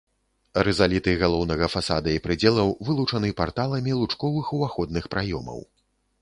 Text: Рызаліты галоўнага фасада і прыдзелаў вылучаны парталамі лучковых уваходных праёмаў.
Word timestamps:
Рызаліты 0.67 1.11
галоўнага 1.23 1.67
фасада 1.73 2.09
і 2.19 2.21
прыдзелаў 2.25 2.73
вылучаны 2.87 3.29
парталамі 3.43 3.91
лучковых 4.01 4.45
уваходных 4.59 5.05
праёмаў. 5.15 5.59